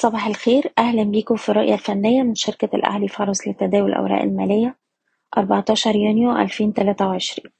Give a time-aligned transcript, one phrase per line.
[0.00, 0.72] صباح الخير.
[0.78, 4.78] أهلا بيكم في الرؤية الفنية من شركة الأهلي فارس لتداول الأوراق المالية
[5.38, 7.50] 14 يونيو 2023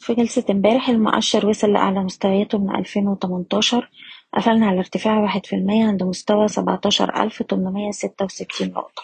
[0.00, 3.90] في جلسة امبارح المؤشر وصل لأعلى مستوياته من 2018
[4.34, 9.02] قفلنا على ارتفاع واحد في المية عند مستوى 17866 نقطة.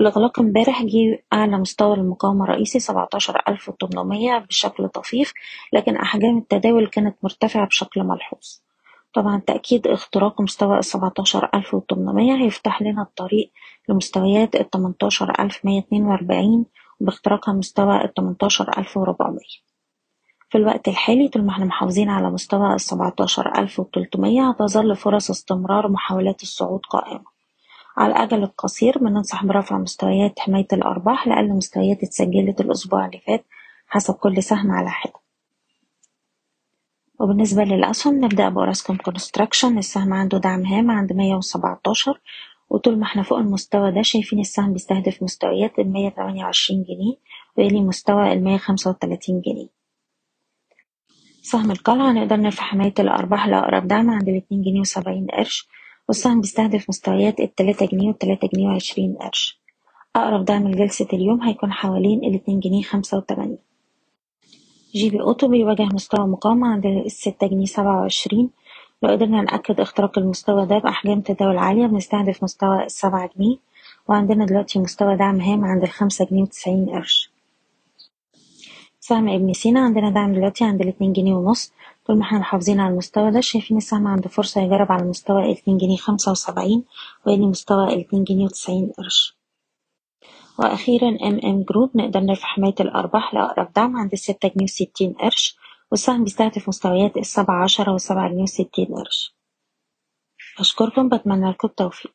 [0.00, 5.32] الإغلاق امبارح جه أعلى مستوى المقاومة الرئيسي 17800 بشكل طفيف
[5.72, 8.63] لكن أحجام التداول كانت مرتفعة بشكل ملحوظ.
[9.14, 13.52] طبعا تأكيد اختراق مستوى السبعتاشر ألف وتمنمية هيفتح لنا الطريق
[13.88, 16.64] لمستويات التمنتاشر ألف مية اتنين وأربعين
[17.00, 19.64] وباختراقها مستوى التمنتاشر ألف وربعمية.
[20.50, 25.88] في الوقت الحالي طول ما إحنا محافظين على مستوى السبعتاشر ألف وتلتمية هتظل فرص استمرار
[25.88, 27.34] محاولات الصعود قائمة.
[27.96, 33.44] على الأجل القصير بننصح برفع مستويات حماية الأرباح لأقل مستويات اتسجلت الأسبوع اللي فات
[33.88, 35.23] حسب كل سهم على حدة.
[37.24, 42.20] وبالنسبة للأسهم نبدأ بأوراسكوم كونستراكشن السهم عنده دعم هام عند مية وسبعتاشر.
[42.70, 47.16] وطول ما إحنا فوق المستوى ده شايفين السهم بيستهدف مستويات تمانية وعشرين جنيه
[47.58, 49.68] ويلي مستوى خمسة وتلاتين جنيه.
[51.42, 55.68] سهم القلعة نقدر نرفع حماية الأرباح لأقرب دعم عند الاتنين جنيه وسبعين قرش.
[56.08, 59.60] والسهم بيستهدف مستويات التلاتة جنيه والتلاتة جنيه وعشرين قرش.
[60.16, 63.73] أقرب دعم لجلسة اليوم هيكون حوالين الاتنين جنيه خمسة وتمانين.
[64.94, 68.50] جي بي أوتو بيواجه مستوى مقاومة عند الستة جنيه سبعة وعشرين.
[69.02, 73.56] لو قدرنا نأكد إختراق المستوى ده بأحجام تداول عالية بنستهدف مستوى السبعة جنيه.
[74.08, 77.30] وعندنا دلوقتي مستوى دعم هام عند الخمسة جنيه وتسعين قرش.
[79.00, 81.72] سهم ابن سينا عندنا دعم دلوقتي عند الاتنين جنيه ونص.
[82.06, 85.78] طول ما إحنا محافظين على المستوى ده شايفين السهم عنده فرصة يجرب على مستوى الاتنين
[85.78, 86.84] جنيه خمسة وسبعين
[87.26, 89.36] ويلي مستوى الاتنين جنيه وتسعين قرش.
[90.58, 95.56] وأخيرا ام ام جروب نقدر نرفع حماية الأرباح لأقرب دعم عند الستة جنيه وستين قرش
[95.90, 99.34] والسهم بيستهدف مستويات السبعة عشرة والسبعة جنيه وستين قرش.
[100.58, 102.14] أشكركم بتمنى لكم التوفيق.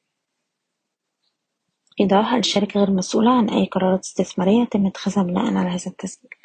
[2.00, 6.39] إيضاح الشركة غير مسؤولة عن أي قرارات استثمارية يتم اتخاذها بناء على هذا التسجيل.